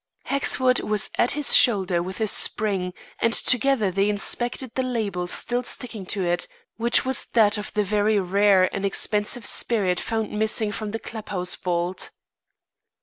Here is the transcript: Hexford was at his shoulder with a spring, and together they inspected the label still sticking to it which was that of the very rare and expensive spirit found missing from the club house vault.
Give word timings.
Hexford 0.23 0.79
was 0.79 1.11
at 1.19 1.33
his 1.33 1.53
shoulder 1.55 2.01
with 2.01 2.19
a 2.21 2.25
spring, 2.25 2.91
and 3.19 3.31
together 3.33 3.91
they 3.91 4.09
inspected 4.09 4.71
the 4.73 4.81
label 4.81 5.27
still 5.27 5.61
sticking 5.61 6.07
to 6.07 6.25
it 6.25 6.47
which 6.77 7.05
was 7.05 7.27
that 7.35 7.59
of 7.59 7.71
the 7.75 7.83
very 7.83 8.17
rare 8.17 8.67
and 8.75 8.83
expensive 8.83 9.45
spirit 9.45 9.99
found 9.99 10.31
missing 10.31 10.71
from 10.71 10.89
the 10.89 10.97
club 10.97 11.29
house 11.29 11.53
vault. 11.53 12.09